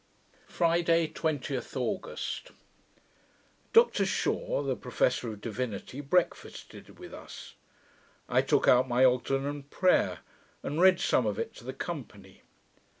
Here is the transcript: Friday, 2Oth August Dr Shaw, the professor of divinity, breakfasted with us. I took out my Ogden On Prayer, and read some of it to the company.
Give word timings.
Friday, 0.47 1.07
2Oth 1.07 1.75
August 1.77 2.49
Dr 3.71 4.03
Shaw, 4.03 4.63
the 4.63 4.75
professor 4.75 5.29
of 5.31 5.41
divinity, 5.41 6.01
breakfasted 6.01 6.97
with 6.97 7.13
us. 7.13 7.53
I 8.27 8.41
took 8.41 8.67
out 8.67 8.87
my 8.89 9.05
Ogden 9.05 9.45
On 9.45 9.61
Prayer, 9.61 10.21
and 10.63 10.81
read 10.81 10.99
some 10.99 11.27
of 11.27 11.37
it 11.37 11.53
to 11.57 11.63
the 11.63 11.71
company. 11.73 12.41